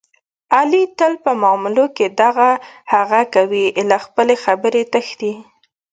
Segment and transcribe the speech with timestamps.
[0.57, 2.49] علي تل په معاملو کې دغه
[2.93, 5.33] هغه کوي، له خپلې خبرې تښتي.